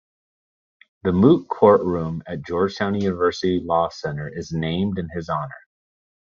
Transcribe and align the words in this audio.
The 1.03 1.11
moot 1.11 1.47
court 1.47 1.81
room 1.83 2.23
at 2.25 2.41
Georgetown 2.43 2.95
University 2.95 3.59
Law 3.59 3.89
Center 3.89 4.27
is 4.27 4.51
named 4.51 4.97
in 4.97 5.09
his 5.09 5.29
honor. 5.29 5.67